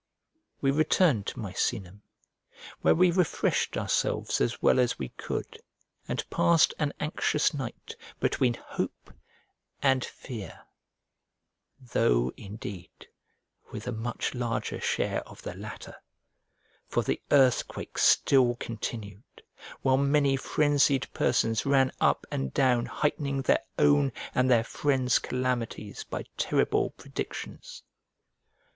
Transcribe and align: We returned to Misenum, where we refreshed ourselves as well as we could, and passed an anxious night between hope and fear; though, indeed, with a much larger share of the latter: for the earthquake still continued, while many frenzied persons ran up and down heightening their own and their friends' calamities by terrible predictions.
We 0.61 0.71
returned 0.71 1.27
to 1.27 1.39
Misenum, 1.39 2.01
where 2.81 2.95
we 2.95 3.11
refreshed 3.11 3.77
ourselves 3.77 4.41
as 4.41 4.59
well 4.59 4.79
as 4.79 4.97
we 4.97 5.09
could, 5.09 5.59
and 6.07 6.27
passed 6.31 6.73
an 6.79 6.91
anxious 6.99 7.53
night 7.53 7.95
between 8.19 8.55
hope 8.55 9.13
and 9.79 10.03
fear; 10.03 10.61
though, 11.79 12.31
indeed, 12.35 13.09
with 13.71 13.85
a 13.85 13.91
much 13.91 14.33
larger 14.33 14.79
share 14.81 15.21
of 15.29 15.43
the 15.43 15.53
latter: 15.53 15.97
for 16.87 17.03
the 17.03 17.21
earthquake 17.29 17.99
still 17.99 18.55
continued, 18.55 19.43
while 19.83 19.97
many 19.97 20.35
frenzied 20.35 21.05
persons 21.13 21.63
ran 21.63 21.91
up 22.01 22.25
and 22.31 22.55
down 22.55 22.87
heightening 22.87 23.43
their 23.43 23.63
own 23.77 24.13
and 24.33 24.49
their 24.49 24.63
friends' 24.63 25.19
calamities 25.19 26.03
by 26.05 26.23
terrible 26.39 26.89
predictions. 26.89 27.83